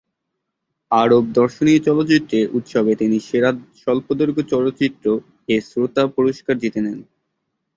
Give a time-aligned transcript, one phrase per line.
[0.91, 3.49] আরব দর্শনীয় চলচ্চিত্র উৎসবে তিনি "সেরা
[3.81, 6.99] স্বল্পদৈর্ঘ্য চলচ্চিত্র"-এ শ্রোতা পুরস্কার জিতে নেন।